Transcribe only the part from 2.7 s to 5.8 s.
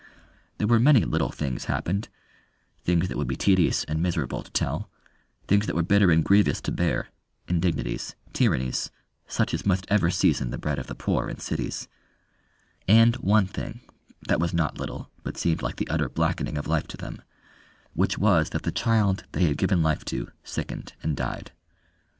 things that would be tedious and miserable to tell, things that